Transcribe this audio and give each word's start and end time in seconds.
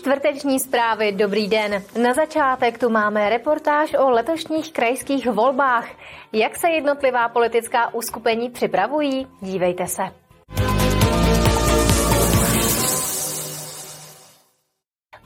Čtvrteční 0.00 0.60
zprávy. 0.60 1.12
Dobrý 1.12 1.48
den. 1.48 1.82
Na 2.02 2.14
začátek 2.14 2.78
tu 2.78 2.90
máme 2.90 3.28
reportáž 3.28 3.94
o 3.98 4.10
letošních 4.10 4.72
krajských 4.72 5.26
volbách. 5.26 5.88
Jak 6.32 6.56
se 6.56 6.70
jednotlivá 6.70 7.28
politická 7.28 7.94
uskupení 7.94 8.50
připravují? 8.50 9.26
Dívejte 9.40 9.86
se. 9.86 10.02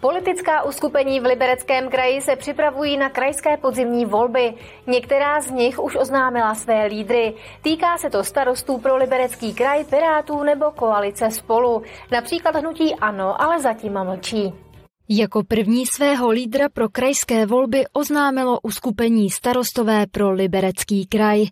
Politická 0.04 0.62
uskupení 0.62 1.20
v 1.20 1.24
Libereckém 1.24 1.88
kraji 1.90 2.20
se 2.20 2.36
připravují 2.36 2.96
na 2.96 3.08
krajské 3.08 3.56
podzimní 3.56 4.06
volby. 4.06 4.54
Některá 4.86 5.40
z 5.40 5.50
nich 5.50 5.78
už 5.78 5.96
oznámila 5.96 6.54
své 6.54 6.86
lídry. 6.86 7.34
Týká 7.62 7.98
se 7.98 8.10
to 8.10 8.24
starostů 8.24 8.78
pro 8.78 8.96
Liberecký 8.96 9.54
kraj, 9.54 9.84
Pirátů 9.84 10.42
nebo 10.42 10.70
koalice 10.70 11.30
spolu. 11.30 11.82
Například 12.12 12.56
hnutí 12.56 12.94
ANO, 12.94 13.42
ale 13.42 13.60
zatím 13.60 14.04
mlčí. 14.04 14.54
Jako 15.08 15.42
první 15.44 15.86
svého 15.86 16.30
lídra 16.30 16.68
pro 16.68 16.88
krajské 16.88 17.46
volby 17.46 17.84
oznámilo 17.92 18.60
uskupení 18.62 19.30
starostové 19.30 20.06
pro 20.06 20.30
Liberecký 20.30 21.06
kraj. 21.06 21.44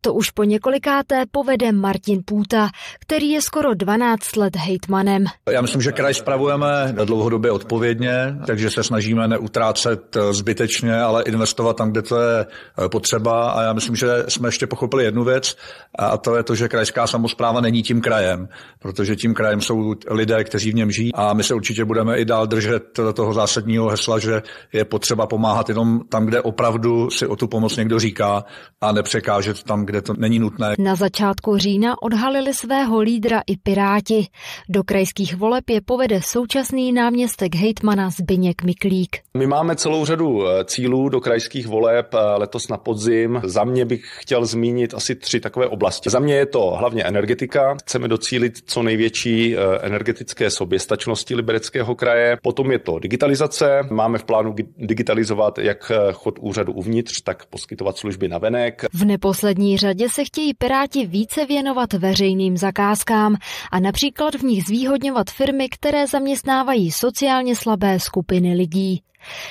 To 0.00 0.14
už 0.14 0.30
po 0.30 0.44
několikáté 0.44 1.24
povede 1.30 1.72
Martin 1.72 2.22
Půta, 2.24 2.68
který 3.00 3.30
je 3.30 3.42
skoro 3.42 3.74
12 3.74 4.36
let 4.36 4.56
hejtmanem. 4.56 5.24
Já 5.50 5.60
myslím, 5.60 5.82
že 5.82 5.92
kraj 5.92 6.14
spravujeme 6.14 6.94
dlouhodobě 7.04 7.50
odpovědně, 7.50 8.36
takže 8.46 8.70
se 8.70 8.82
snažíme 8.82 9.28
neutrácet 9.28 10.16
zbytečně, 10.30 11.00
ale 11.00 11.22
investovat 11.22 11.76
tam, 11.76 11.90
kde 11.90 12.02
to 12.02 12.20
je 12.20 12.46
potřeba. 12.88 13.50
A 13.50 13.62
já 13.62 13.72
myslím, 13.72 13.96
že 13.96 14.08
jsme 14.28 14.48
ještě 14.48 14.66
pochopili 14.66 15.04
jednu 15.04 15.24
věc, 15.24 15.56
a 15.98 16.16
to 16.16 16.36
je 16.36 16.42
to, 16.42 16.54
že 16.54 16.68
krajská 16.68 17.06
samozpráva 17.06 17.60
není 17.60 17.82
tím 17.82 18.00
krajem, 18.00 18.48
protože 18.78 19.16
tím 19.16 19.34
krajem 19.34 19.60
jsou 19.60 19.94
lidé, 20.10 20.44
kteří 20.44 20.70
v 20.70 20.74
něm 20.74 20.90
žijí 20.90 21.14
a 21.14 21.32
my 21.32 21.42
se 21.42 21.54
určitě 21.54 21.84
budeme 21.84 22.18
i 22.18 22.24
dál 22.24 22.46
držet 22.46 22.95
toho 23.12 23.34
zásadního 23.34 23.88
hesla, 23.88 24.18
že 24.18 24.42
je 24.72 24.84
potřeba 24.84 25.26
pomáhat 25.26 25.68
jenom 25.68 26.00
tam, 26.08 26.26
kde 26.26 26.42
opravdu 26.42 27.10
si 27.10 27.26
o 27.26 27.36
tu 27.36 27.48
pomoc 27.48 27.76
někdo 27.76 27.98
říká 27.98 28.44
a 28.80 28.92
nepřekážet 28.92 29.62
tam, 29.62 29.86
kde 29.86 30.02
to 30.02 30.14
není 30.18 30.38
nutné. 30.38 30.74
Na 30.78 30.94
začátku 30.94 31.56
října 31.56 32.02
odhalili 32.02 32.54
svého 32.54 33.00
lídra 33.00 33.42
i 33.46 33.56
Piráti. 33.56 34.26
Do 34.68 34.84
krajských 34.84 35.36
voleb 35.36 35.70
je 35.70 35.80
povede 35.80 36.20
současný 36.22 36.92
náměstek 36.92 37.54
hejtmana 37.54 38.10
Zbyněk 38.10 38.62
Miklík. 38.62 39.16
My 39.36 39.46
máme 39.46 39.76
celou 39.76 40.04
řadu 40.04 40.48
eh, 40.48 40.64
cílů 40.64 41.08
do 41.08 41.20
krajských 41.20 41.66
voleb 41.66 42.14
eh, 42.14 42.18
letos 42.38 42.68
na 42.68 42.76
podzim. 42.76 43.40
Za 43.44 43.64
mě 43.64 43.84
bych 43.84 44.04
chtěl 44.18 44.46
zmínit 44.46 44.94
asi 44.94 45.14
tři 45.14 45.40
takové 45.40 45.66
oblasti. 45.66 46.10
Za 46.10 46.18
mě 46.18 46.34
je 46.34 46.46
to 46.46 46.70
hlavně 46.70 47.04
energetika. 47.04 47.74
Chceme 47.74 48.08
docílit 48.08 48.58
co 48.66 48.82
největší 48.82 49.56
eh, 49.56 49.58
energetické 49.82 50.50
soběstačnosti 50.50 51.34
Libereckého 51.34 51.94
kraje. 51.94 52.36
Potom 52.42 52.72
je 52.72 52.78
to 52.86 52.98
digitalizace. 52.98 53.82
Máme 53.90 54.18
v 54.18 54.24
plánu 54.24 54.54
digitalizovat 54.78 55.58
jak 55.58 55.92
chod 56.12 56.38
úřadu 56.40 56.72
uvnitř, 56.72 57.20
tak 57.24 57.46
poskytovat 57.46 57.98
služby 57.98 58.28
na 58.28 58.38
venek. 58.38 58.84
V 58.92 59.04
neposlední 59.04 59.78
řadě 59.78 60.08
se 60.08 60.24
chtějí 60.24 60.54
Piráti 60.54 61.06
více 61.06 61.46
věnovat 61.46 61.92
veřejným 61.92 62.56
zakázkám 62.56 63.36
a 63.72 63.80
například 63.80 64.34
v 64.34 64.42
nich 64.42 64.64
zvýhodňovat 64.64 65.30
firmy, 65.30 65.68
které 65.68 66.06
zaměstnávají 66.06 66.92
sociálně 66.92 67.56
slabé 67.56 68.00
skupiny 68.00 68.54
lidí. 68.54 69.02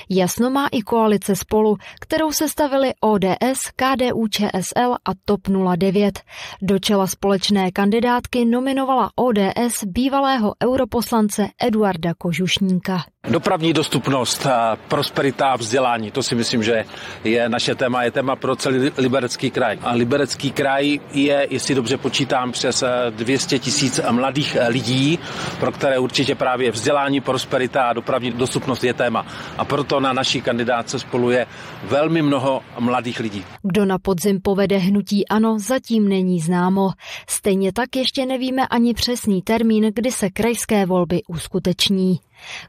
Jasno 0.10 0.50
má 0.50 0.68
i 0.72 0.82
koalice 0.82 1.36
spolu, 1.36 1.78
kterou 2.02 2.32
se 2.32 2.50
stavili 2.50 2.94
ODS, 3.02 3.70
KDU, 3.76 4.28
ČSL 4.28 4.94
a 5.06 5.12
TOP 5.26 5.42
09. 5.76 6.20
Do 6.62 6.80
čela 6.80 7.08
společné 7.08 7.72
kandidátky 7.72 8.46
nominovala 8.46 9.12
ODS 9.16 9.84
bývalého 9.86 10.54
europoslance 10.64 11.48
Eduarda 11.62 12.14
Kožušníka. 12.18 13.04
Dopravní 13.30 13.74
dostupnost, 13.74 14.48
prosperita 14.88 15.48
a 15.48 15.56
vzdělání, 15.56 16.12
to 16.12 16.24
si 16.24 16.36
myslím, 16.36 16.64
že 16.64 16.86
je 17.24 17.50
naše 17.50 17.76
téma, 17.76 18.04
je 18.04 18.12
téma 18.12 18.36
pro 18.36 18.56
celý 18.56 18.92
Liberecký 18.98 19.52
kraj. 19.52 19.78
A 19.82 19.94
Liberecký 19.94 20.52
kraj 20.52 21.00
je, 21.14 21.48
jestli 21.50 21.76
dobře 21.76 21.98
počítám, 21.98 22.52
přes 22.52 22.84
200 23.10 23.60
tisíc 23.60 24.00
mladých 24.12 24.58
lidí, 24.68 25.20
pro 25.60 25.72
které 25.72 26.00
určitě 26.00 26.36
právě 26.36 26.72
vzdělání, 26.72 27.22
prosperita 27.22 27.84
a 27.84 27.94
dopravní 27.94 28.32
dostupnost 28.32 28.84
je 28.84 28.94
téma. 28.94 29.26
A 29.58 29.65
proto 29.68 30.00
na 30.00 30.14
naší 30.14 30.42
kandidáce 30.42 31.00
spolu 31.00 31.32
je 31.32 31.46
velmi 31.84 32.22
mnoho 32.22 32.62
mladých 32.80 33.20
lidí. 33.20 33.46
Kdo 33.64 33.86
na 33.86 34.00
podzim 34.00 34.42
povede 34.42 34.78
hnutí 34.78 35.28
ANO, 35.28 35.60
zatím 35.60 36.10
není 36.10 36.40
známo. 36.40 36.90
Stejně 37.30 37.74
tak 37.74 37.96
ještě 37.96 38.26
nevíme 38.26 38.68
ani 38.68 38.94
přesný 38.94 39.42
termín, 39.42 39.92
kdy 39.96 40.12
se 40.12 40.30
krajské 40.30 40.86
volby 40.86 41.22
uskuteční. 41.28 42.20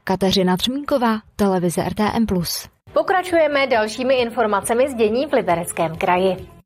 Kateřina 0.03 0.57
Třmínková, 0.57 1.19
televize 1.35 1.83
RTM+. 1.89 2.25
Pokračujeme 2.93 3.67
dalšími 3.67 4.15
informacemi 4.15 4.89
z 4.89 4.93
dění 4.95 5.25
v 5.25 5.33
Libereckém 5.33 5.95
kraji. 5.97 6.56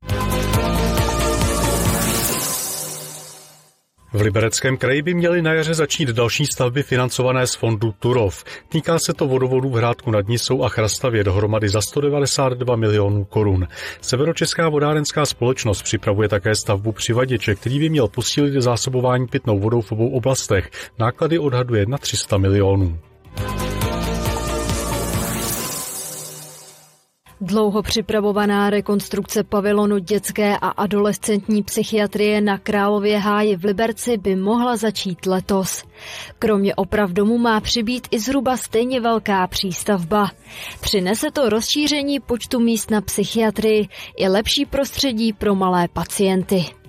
V 4.12 4.20
Libereckém 4.20 4.76
kraji 4.76 5.02
by 5.02 5.14
měly 5.14 5.42
na 5.42 5.52
jaře 5.52 5.74
začít 5.74 6.08
další 6.08 6.46
stavby 6.46 6.82
financované 6.82 7.46
z 7.46 7.54
fondu 7.54 7.94
Turov. 7.98 8.44
Týká 8.68 8.98
se 8.98 9.14
to 9.14 9.26
vodovodů 9.26 9.70
v 9.70 9.74
Hrádku 9.74 10.10
nad 10.10 10.28
Nisou 10.28 10.64
a 10.64 10.68
Chrastavě 10.68 11.24
dohromady 11.24 11.68
za 11.68 11.80
192 11.80 12.76
milionů 12.76 13.24
korun. 13.24 13.68
Severočeská 14.00 14.68
vodárenská 14.68 15.26
společnost 15.26 15.82
připravuje 15.82 16.28
také 16.28 16.54
stavbu 16.54 16.92
přivaděče, 16.92 17.54
který 17.54 17.78
by 17.78 17.88
měl 17.88 18.08
posílit 18.08 18.62
zásobování 18.62 19.26
pitnou 19.26 19.58
vodou 19.58 19.80
v 19.80 19.92
obou 19.92 20.08
oblastech. 20.08 20.70
Náklady 20.98 21.38
odhaduje 21.38 21.86
na 21.86 21.98
300 21.98 22.38
milionů. 22.38 22.98
Dlouho 27.44 27.82
připravovaná 27.82 28.70
rekonstrukce 28.70 29.44
pavilonu 29.44 29.98
dětské 29.98 30.56
a 30.56 30.68
adolescentní 30.68 31.62
psychiatrie 31.62 32.40
na 32.40 32.58
Králově 32.58 33.18
háji 33.18 33.56
v 33.56 33.64
Liberci 33.64 34.16
by 34.16 34.36
mohla 34.36 34.76
začít 34.76 35.26
letos. 35.26 35.84
Kromě 36.38 36.74
oprav 36.74 37.10
domu 37.10 37.38
má 37.38 37.60
přibít 37.60 38.08
i 38.10 38.20
zhruba 38.20 38.56
stejně 38.56 39.00
velká 39.00 39.46
přístavba. 39.46 40.30
Přinese 40.80 41.30
to 41.30 41.48
rozšíření 41.48 42.20
počtu 42.20 42.60
míst 42.60 42.90
na 42.90 43.00
psychiatrii 43.00 43.88
i 44.16 44.28
lepší 44.28 44.66
prostředí 44.66 45.32
pro 45.32 45.54
malé 45.54 45.88
pacienty. 45.88 46.81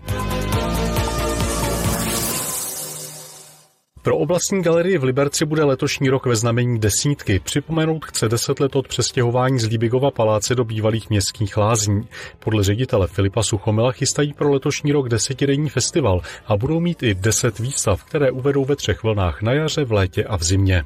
Pro 4.03 4.17
oblastní 4.17 4.61
galerii 4.61 4.97
v 4.97 5.03
Liberci 5.03 5.45
bude 5.45 5.63
letošní 5.63 6.09
rok 6.09 6.25
ve 6.25 6.35
znamení 6.35 6.79
desítky. 6.79 7.39
Připomenout 7.39 8.05
chce 8.05 8.29
deset 8.29 8.59
let 8.59 8.75
od 8.75 8.87
přestěhování 8.87 9.59
z 9.59 9.65
Líbigova 9.65 10.11
paláce 10.11 10.55
do 10.55 10.63
bývalých 10.63 11.09
městských 11.09 11.57
lázní. 11.57 12.07
Podle 12.39 12.63
ředitele 12.63 13.07
Filipa 13.07 13.43
Suchomila 13.43 13.91
chystají 13.91 14.33
pro 14.33 14.51
letošní 14.51 14.91
rok 14.91 15.09
desetidenní 15.09 15.69
festival 15.69 16.21
a 16.47 16.57
budou 16.57 16.79
mít 16.79 17.03
i 17.03 17.15
deset 17.15 17.59
výstav, 17.59 18.03
které 18.03 18.31
uvedou 18.31 18.65
ve 18.65 18.75
třech 18.75 19.03
vlnách 19.03 19.41
na 19.41 19.53
jaře, 19.53 19.85
v 19.85 19.91
létě 19.91 20.23
a 20.23 20.37
v 20.37 20.43
zimě. 20.43 20.83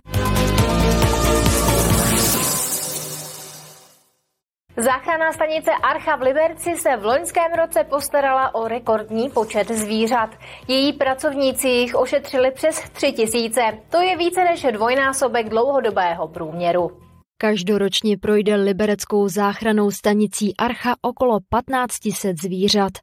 Záchranná 4.88 5.34
stanice 5.34 5.72
Archa 5.84 6.16
v 6.16 6.22
Liberci 6.22 6.76
se 6.78 6.98
v 6.98 7.06
loňském 7.06 7.52
roce 7.58 7.84
postarala 7.84 8.56
o 8.56 8.68
rekordní 8.68 9.30
počet 9.30 9.68
zvířat. 9.72 10.30
Její 10.68 10.94
pracovníci 10.94 11.68
jich 11.68 11.96
ošetřili 11.96 12.52
přes 12.52 12.90
tři 12.90 13.12
tisíce. 13.12 13.62
To 13.92 14.02
je 14.02 14.18
více 14.18 14.44
než 14.44 14.66
dvojnásobek 14.74 15.50
dlouhodobého 15.50 16.28
průměru. 16.28 16.90
Každoročně 17.38 18.18
projde 18.18 18.56
libereckou 18.56 19.28
záchranou 19.28 19.92
stanicí 19.92 20.58
Archa 20.58 20.96
okolo 21.02 21.40
1500 21.40 22.38
zvířat. 22.42 22.94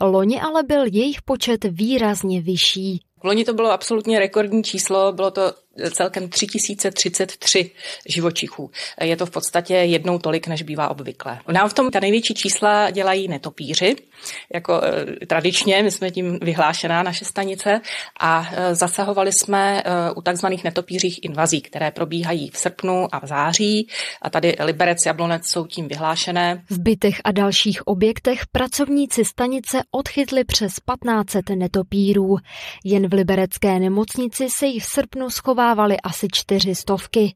Loni 0.00 0.40
ale 0.40 0.62
byl 0.62 0.84
jejich 0.84 1.22
počet 1.22 1.64
výrazně 1.64 2.40
vyšší. 2.40 3.00
V 3.20 3.24
loni 3.24 3.44
to 3.44 3.54
bylo 3.54 3.70
absolutně 3.70 4.18
rekordní 4.18 4.62
číslo, 4.62 5.12
bylo 5.12 5.30
to 5.30 5.52
celkem 5.92 6.28
3033 6.28 7.70
živočichů. 8.08 8.70
Je 9.00 9.16
to 9.16 9.26
v 9.26 9.30
podstatě 9.30 9.74
jednou 9.74 10.18
tolik, 10.18 10.46
než 10.46 10.62
bývá 10.62 10.88
obvykle. 10.88 11.38
Nám 11.52 11.68
v 11.68 11.74
tom 11.74 11.90
ta 11.90 12.00
největší 12.00 12.34
čísla 12.34 12.90
dělají 12.90 13.28
netopíři, 13.28 13.96
jako 14.54 14.80
e, 14.84 15.26
tradičně, 15.26 15.82
my 15.82 15.90
jsme 15.90 16.10
tím 16.10 16.38
vyhlášená 16.42 17.02
naše 17.02 17.24
stanice 17.24 17.80
a 18.20 18.48
e, 18.52 18.74
zasahovali 18.74 19.32
jsme 19.32 19.82
e, 19.82 20.12
u 20.16 20.22
takzvaných 20.22 20.64
netopířích 20.64 21.24
invazí, 21.24 21.60
které 21.60 21.90
probíhají 21.90 22.50
v 22.50 22.56
srpnu 22.58 23.14
a 23.14 23.20
v 23.20 23.28
září 23.28 23.88
a 24.22 24.30
tady 24.30 24.56
Liberec, 24.60 25.06
Jablonec 25.06 25.46
jsou 25.46 25.66
tím 25.66 25.88
vyhlášené. 25.88 26.64
V 26.70 26.80
bytech 26.80 27.20
a 27.24 27.32
dalších 27.32 27.86
objektech 27.86 28.40
pracovníci 28.52 29.24
stanice 29.24 29.82
odchytli 29.90 30.44
přes 30.44 30.72
1500 30.72 31.48
netopírů. 31.48 32.36
Jen 32.84 33.08
v 33.08 33.12
liberecké 33.12 33.78
nemocnici 33.78 34.48
se 34.58 34.66
jich 34.66 34.84
v 34.84 34.86
srpnu 34.86 35.30
schovávali 35.60 35.96
asi 36.00 36.28
čtyři 36.32 36.74
stovky. 36.74 37.34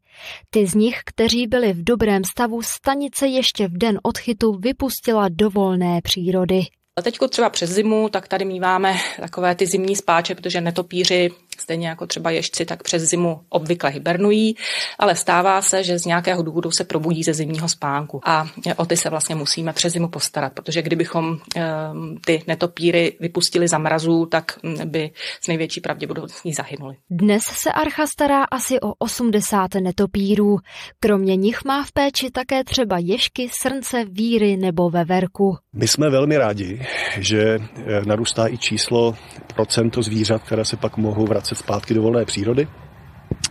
Ty 0.50 0.67
z 0.67 0.75
nich, 0.75 1.00
kteří 1.06 1.47
byli 1.47 1.73
v 1.73 1.85
dobrém 1.85 2.25
stavu, 2.25 2.62
stanice 2.62 3.26
ještě 3.26 3.69
v 3.69 3.79
den 3.79 3.99
odchytu 4.03 4.53
vypustila 4.53 5.29
do 5.29 5.50
volné 5.50 6.00
přírody. 6.03 6.61
Teď 7.03 7.19
třeba 7.29 7.50
přes 7.50 7.71
zimu, 7.71 8.09
tak 8.09 8.29
tady 8.29 8.44
míváme 8.44 8.97
takové 9.21 9.55
ty 9.55 9.67
zimní 9.67 9.97
spáče, 9.97 10.35
protože 10.35 10.61
netopíři 10.61 11.31
stejně 11.61 11.89
jako 11.89 12.06
třeba 12.06 12.31
ježci, 12.31 12.65
tak 12.65 12.83
přes 12.83 13.03
zimu 13.03 13.41
obvykle 13.49 13.91
hibernují, 13.91 14.56
ale 14.99 15.17
stává 15.17 15.62
se, 15.62 15.85
že 15.85 15.99
z 15.99 16.05
nějakého 16.05 16.43
důvodu 16.43 16.71
se 16.71 16.85
probudí 16.85 17.23
ze 17.23 17.35
zimního 17.35 17.69
spánku 17.69 18.21
a 18.25 18.47
o 18.77 18.87
ty 18.87 18.97
se 18.97 19.11
vlastně 19.11 19.35
musíme 19.35 19.73
přes 19.73 19.93
zimu 19.93 20.09
postarat, 20.09 20.53
protože 20.53 20.83
kdybychom 20.83 21.39
ehm, 21.56 22.17
ty 22.27 22.43
netopíry 22.47 23.17
vypustili 23.21 23.69
za 23.69 23.79
mrazů, 23.79 24.27
tak 24.27 24.59
by 24.85 25.11
s 25.41 25.49
největší 25.49 25.81
pravděpodobností 25.81 26.53
zahynuli. 26.53 26.97
Dnes 27.11 27.45
se 27.45 27.73
Archa 27.73 28.07
stará 28.07 28.45
asi 28.45 28.81
o 28.81 28.95
80 28.99 29.75
netopírů. 29.75 30.59
Kromě 31.00 31.37
nich 31.37 31.65
má 31.65 31.85
v 31.85 31.93
péči 31.93 32.31
také 32.31 32.65
třeba 32.65 32.99
ješky, 32.99 33.49
srnce, 33.53 34.05
víry 34.05 34.57
nebo 34.57 34.91
veverku. 34.91 35.57
My 35.73 35.89
jsme 35.89 36.11
velmi 36.11 36.39
rádi, 36.39 36.87
že 37.19 37.59
eh, 37.77 38.00
narůstá 38.07 38.49
i 38.49 38.59
číslo 38.59 39.15
procento 39.55 40.03
zvířat, 40.03 40.43
které 40.43 40.65
se 40.65 40.77
pak 40.77 40.97
mohou 40.97 41.27
vracet 41.44 41.58
zpátky 41.58 41.94
do 41.94 42.02
volné 42.02 42.25
přírody, 42.25 42.69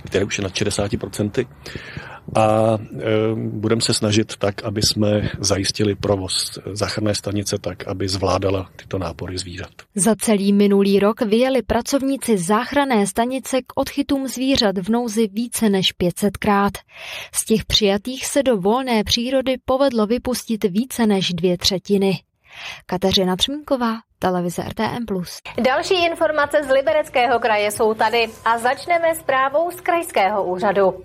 které 0.06 0.26
už 0.26 0.38
je 0.38 0.44
nad 0.44 0.54
60% 0.54 1.48
a 2.36 2.78
e, 2.78 3.36
budeme 3.36 3.82
se 3.82 3.94
snažit 3.94 4.38
tak, 4.38 4.64
aby 4.64 4.82
jsme 4.82 5.30
zajistili 5.40 5.96
provoz 5.96 6.60
záchranné 6.74 7.16
stanice 7.16 7.58
tak, 7.62 7.88
aby 7.88 8.08
zvládala 8.08 8.70
tyto 8.76 8.98
nápory 8.98 9.38
zvířat. 9.38 9.70
Za 9.96 10.16
celý 10.16 10.54
minulý 10.54 11.00
rok 11.00 11.22
vyjeli 11.22 11.62
pracovníci 11.62 12.38
záchranné 12.38 13.08
stanice 13.08 13.62
k 13.62 13.74
odchytům 13.76 14.28
zvířat 14.28 14.78
v 14.78 14.90
nouzi 14.90 15.28
více 15.28 15.70
než 15.70 15.94
500krát. 15.96 16.72
Z 17.34 17.46
těch 17.46 17.66
přijatých 17.66 18.26
se 18.26 18.44
do 18.44 18.58
volné 18.58 19.04
přírody 19.04 19.56
povedlo 19.66 20.06
vypustit 20.08 20.64
více 20.64 21.08
než 21.08 21.34
dvě 21.34 21.58
třetiny. 21.58 22.20
Kateřina 22.86 23.36
Třmínková, 23.36 23.96
televize 24.20 24.64
RTM+. 24.64 25.06
Další 25.62 26.06
informace 26.06 26.64
z 26.64 26.70
Libereckého 26.70 27.40
kraje 27.40 27.72
jsou 27.72 27.94
tady 27.94 28.30
a 28.46 28.58
začneme 28.58 29.16
s 29.16 29.24
právou 29.24 29.72
z 29.72 29.82
krajského 29.82 30.44
úřadu. 30.44 31.04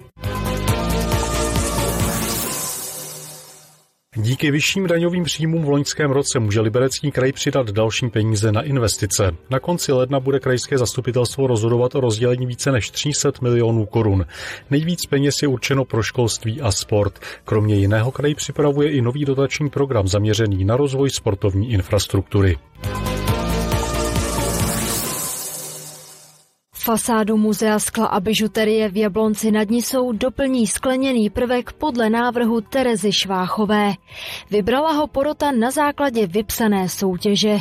Díky 4.16 4.50
vyšším 4.50 4.86
daňovým 4.86 5.24
příjmům 5.24 5.64
v 5.64 5.68
loňském 5.68 6.10
roce 6.10 6.38
může 6.38 6.60
Liberecký 6.60 7.10
kraj 7.10 7.32
přidat 7.32 7.70
další 7.70 8.08
peníze 8.08 8.52
na 8.52 8.62
investice. 8.62 9.30
Na 9.50 9.60
konci 9.60 9.92
ledna 9.92 10.20
bude 10.20 10.40
krajské 10.40 10.78
zastupitelstvo 10.78 11.46
rozhodovat 11.46 11.94
o 11.94 12.00
rozdělení 12.00 12.46
více 12.46 12.72
než 12.72 12.90
300 12.90 13.32
milionů 13.42 13.86
korun. 13.86 14.26
Nejvíc 14.70 15.06
peněz 15.06 15.42
je 15.42 15.48
určeno 15.48 15.84
pro 15.84 16.02
školství 16.02 16.60
a 16.60 16.72
sport. 16.72 17.18
Kromě 17.44 17.74
jiného 17.74 18.10
kraj 18.10 18.34
připravuje 18.34 18.90
i 18.90 19.02
nový 19.02 19.24
dotační 19.24 19.70
program 19.70 20.08
zaměřený 20.08 20.64
na 20.64 20.76
rozvoj 20.76 21.10
sportovní 21.10 21.72
infrastruktury. 21.72 22.56
Fasádu 26.88 27.36
muzea 27.36 27.78
skla 27.78 28.06
a 28.06 28.20
bižuterie 28.20 28.88
v 28.88 28.96
Jablonci 28.96 29.50
nad 29.50 29.70
Nisou 29.70 30.12
doplní 30.12 30.66
skleněný 30.66 31.30
prvek 31.30 31.72
podle 31.72 32.10
návrhu 32.10 32.60
Terezy 32.60 33.12
Šváchové. 33.12 33.92
Vybrala 34.50 34.92
ho 34.92 35.06
porota 35.06 35.52
na 35.52 35.70
základě 35.70 36.26
vypsané 36.26 36.88
soutěže. 36.88 37.58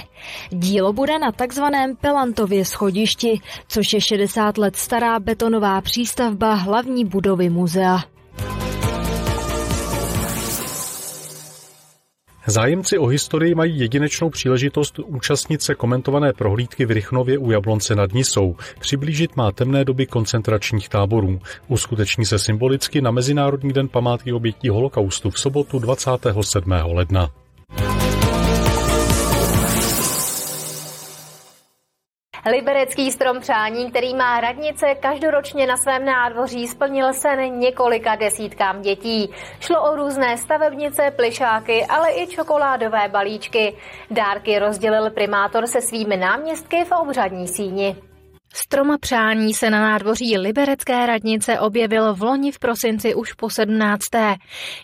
Dílo 0.49 0.93
bude 0.93 1.19
na 1.19 1.31
takzvaném 1.31 1.95
Pelantově 1.95 2.65
schodišti, 2.65 3.39
což 3.67 3.93
je 3.93 4.01
60 4.01 4.57
let 4.57 4.75
stará 4.75 5.19
betonová 5.19 5.81
přístavba 5.81 6.53
hlavní 6.53 7.05
budovy 7.05 7.49
muzea. 7.49 8.16
Zájemci 12.49 12.97
o 12.97 13.05
historii 13.05 13.55
mají 13.55 13.79
jedinečnou 13.79 14.29
příležitost 14.29 14.99
účastnit 14.99 15.61
se 15.61 15.75
komentované 15.75 16.33
prohlídky 16.33 16.85
v 16.85 16.91
Rychnově 16.91 17.37
u 17.37 17.51
Jablonce 17.51 17.95
nad 17.95 18.13
Nisou. 18.13 18.55
Přiblížit 18.79 19.35
má 19.35 19.51
temné 19.51 19.85
doby 19.85 20.05
koncentračních 20.05 20.89
táborů. 20.89 21.39
Uskuteční 21.67 22.25
se 22.25 22.39
symbolicky 22.39 23.01
na 23.01 23.11
Mezinárodní 23.11 23.73
den 23.73 23.87
památky 23.87 24.33
obětí 24.33 24.69
holokaustu 24.69 25.29
v 25.29 25.39
sobotu 25.39 25.79
27. 25.79 26.71
ledna. 26.85 27.29
Liberecký 32.51 33.11
strom 33.11 33.39
přání, 33.39 33.89
který 33.89 34.15
má 34.15 34.41
radnice 34.41 34.95
každoročně 34.99 35.67
na 35.67 35.77
svém 35.77 36.05
nádvoří, 36.05 36.67
splnil 36.67 37.13
sen 37.13 37.59
několika 37.59 38.15
desítkám 38.15 38.81
dětí. 38.81 39.29
Šlo 39.59 39.91
o 39.91 39.95
různé 39.95 40.37
stavebnice, 40.37 41.11
plišáky, 41.15 41.85
ale 41.85 42.13
i 42.13 42.27
čokoládové 42.27 43.09
balíčky. 43.09 43.77
Dárky 44.11 44.59
rozdělil 44.59 45.11
primátor 45.11 45.67
se 45.67 45.81
svými 45.81 46.17
náměstky 46.17 46.85
v 46.85 46.91
obřadní 46.91 47.47
síni. 47.47 47.95
Stroma 48.53 48.97
přání 48.97 49.53
se 49.53 49.69
na 49.69 49.81
nádvoří 49.81 50.37
Liberecké 50.37 51.05
radnice 51.05 51.59
objevil 51.59 52.13
v 52.13 52.23
loni 52.23 52.51
v 52.51 52.59
prosinci 52.59 53.15
už 53.15 53.33
po 53.33 53.49
17. 53.49 54.03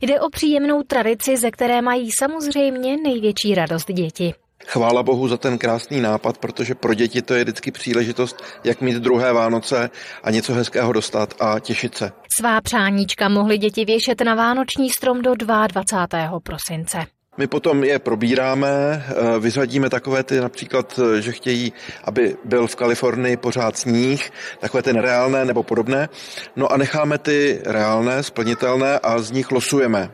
Jde 0.01 0.21
o 0.21 0.29
příjemnou 0.29 0.83
tradici, 0.83 1.37
ze 1.37 1.51
které 1.51 1.81
mají 1.81 2.09
samozřejmě 2.19 2.97
největší 2.97 3.55
radost 3.55 3.91
děti. 3.91 4.33
Chvála 4.67 5.03
Bohu 5.03 5.27
za 5.27 5.37
ten 5.37 5.57
krásný 5.57 6.01
nápad, 6.01 6.37
protože 6.37 6.75
pro 6.75 6.93
děti 6.93 7.21
to 7.21 7.33
je 7.33 7.43
vždycky 7.43 7.71
příležitost, 7.71 8.43
jak 8.63 8.81
mít 8.81 8.95
druhé 8.95 9.33
Vánoce 9.33 9.89
a 10.23 10.31
něco 10.31 10.53
hezkého 10.53 10.93
dostat 10.93 11.33
a 11.39 11.59
těšit 11.59 11.95
se. 11.95 12.11
Svá 12.39 12.61
přáníčka 12.61 13.29
mohly 13.29 13.57
děti 13.57 13.85
věšet 13.85 14.21
na 14.21 14.35
vánoční 14.35 14.89
strom 14.89 15.21
do 15.21 15.35
22. 15.35 16.39
prosince. 16.39 17.05
My 17.37 17.47
potom 17.47 17.83
je 17.83 17.99
probíráme, 17.99 18.67
eh, 19.07 19.39
vyřadíme 19.39 19.89
takové 19.89 20.23
ty 20.23 20.39
například, 20.39 20.99
eh, 20.99 21.21
že 21.21 21.31
chtějí, 21.31 21.73
aby 22.03 22.37
byl 22.45 22.67
v 22.67 22.75
Kalifornii 22.75 23.37
pořád 23.37 23.77
sníh, 23.77 24.31
takové 24.59 24.83
ty 24.83 24.93
nereálné 24.93 25.45
nebo 25.45 25.63
podobné. 25.63 26.09
No 26.55 26.71
a 26.71 26.77
necháme 26.77 27.17
ty 27.17 27.61
reálné, 27.65 28.23
splnitelné 28.23 28.99
a 28.99 29.19
z 29.19 29.31
nich 29.31 29.51
losujeme 29.51 30.11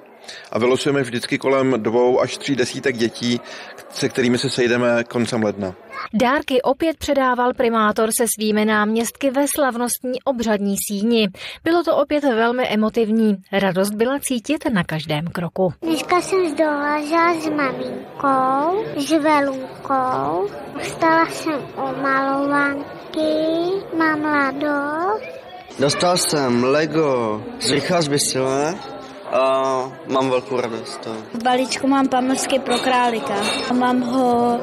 a 0.51 0.59
vylosujeme 0.59 1.01
vždycky 1.01 1.37
kolem 1.37 1.75
dvou 1.77 2.21
až 2.21 2.37
tří 2.37 2.55
desítek 2.55 2.97
dětí, 2.97 3.41
se 3.89 4.09
kterými 4.09 4.37
se 4.37 4.49
sejdeme 4.49 5.03
koncem 5.03 5.43
ledna. 5.43 5.75
Dárky 6.13 6.61
opět 6.61 6.97
předával 6.97 7.53
primátor 7.53 8.09
se 8.17 8.25
svými 8.35 8.65
náměstky 8.65 9.31
ve 9.31 9.47
slavnostní 9.47 10.21
obřadní 10.23 10.75
síni. 10.87 11.27
Bylo 11.63 11.83
to 11.83 11.97
opět 11.97 12.23
velmi 12.23 12.68
emotivní. 12.68 13.35
Radost 13.51 13.94
byla 13.94 14.19
cítit 14.19 14.65
na 14.73 14.83
každém 14.83 15.27
kroku. 15.27 15.73
Dneska 15.81 16.21
jsem 16.21 16.49
zdolážela 16.49 17.33
s 17.33 17.49
maminkou, 17.49 18.83
s 18.97 19.11
velunkou. 19.11 20.49
Stala 20.81 21.25
jsem 21.25 21.61
o 21.75 21.94
malovanky, 22.01 23.19
mám 23.97 24.23
radost. 24.23 25.23
Dostal 25.80 26.18
jsem 26.18 26.63
Lego 26.63 27.44
z 27.59 27.71
Rychala 27.71 28.01
a 29.31 29.92
mám 30.07 30.30
velkou 30.30 30.62
radost. 30.62 31.07
V 31.33 31.44
balíčku 31.44 31.88
mám 31.88 32.07
pamlsky 32.07 32.59
pro 32.59 32.80
králika. 32.80 33.33
Mám 33.74 34.02
ho 34.02 34.59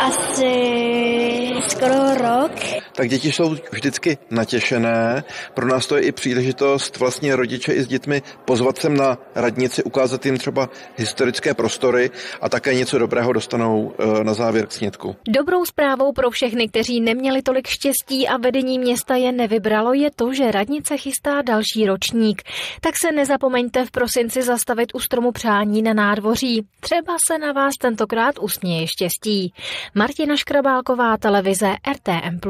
asi 0.00 1.52
skoro 1.68 2.14
rok. 2.14 2.52
Tak 2.92 3.08
děti 3.08 3.32
jsou 3.32 3.56
vždycky 3.72 4.18
natěšené. 4.30 5.24
Pro 5.54 5.66
nás 5.66 5.86
to 5.86 5.96
je 5.96 6.02
i 6.02 6.12
příležitost 6.12 6.98
vlastně 6.98 7.36
rodiče 7.36 7.72
i 7.72 7.82
s 7.82 7.86
dětmi 7.86 8.22
pozvat 8.44 8.78
sem 8.78 8.96
na 8.96 9.18
radnici, 9.34 9.82
ukázat 9.82 10.26
jim 10.26 10.38
třeba 10.38 10.68
historické 10.96 11.54
prostory 11.54 12.10
a 12.40 12.48
také 12.48 12.74
něco 12.74 12.98
dobrého 12.98 13.32
dostanou 13.32 13.92
eh, 13.98 14.24
na 14.24 14.34
závěr 14.34 14.66
k 14.66 14.72
snědku. 14.72 15.16
Dobrou 15.28 15.64
zprávou 15.64 16.12
pro 16.12 16.30
všechny, 16.30 16.68
kteří 16.68 17.00
neměli 17.00 17.42
tolik 17.42 17.66
štěstí 17.66 18.28
a 18.28 18.36
vedení 18.36 18.78
města 18.78 19.16
je 19.16 19.32
nevybralo, 19.32 19.92
je 19.92 20.10
to, 20.16 20.34
že 20.34 20.50
radnice 20.50 20.96
chystá 20.96 21.42
další 21.42 21.86
ročník. 21.86 22.42
Tak 22.80 22.96
se 22.96 23.12
nezapomeňte 23.12 23.86
v 23.86 23.90
prosinci 23.90 24.42
zastavit 24.42 24.94
u 24.94 25.00
stromu 25.00 25.32
přání 25.32 25.82
na 25.82 25.94
nádvoří. 25.94 26.66
Třeba 26.80 27.16
se 27.26 27.38
na 27.38 27.52
vás 27.52 27.74
tentokrát 27.80 28.38
usměje 28.38 28.86
štěstí. 28.86 29.52
Martina 29.94 30.36
Škrabálková, 30.36 31.16
televize 31.16 31.74
RTM+. 31.92 32.40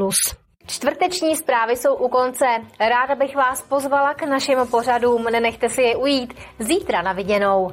Čtvrteční 0.71 1.35
zprávy 1.35 1.77
jsou 1.77 1.95
u 1.95 2.07
konce. 2.07 2.45
Ráda 2.79 3.15
bych 3.15 3.35
vás 3.35 3.61
pozvala 3.61 4.13
k 4.13 4.23
našim 4.27 4.59
pořadům, 4.71 5.23
nenechte 5.23 5.69
si 5.69 5.81
je 5.81 5.95
ujít. 5.95 6.33
Zítra 6.59 7.01
na 7.01 7.13
viděnou. 7.13 7.71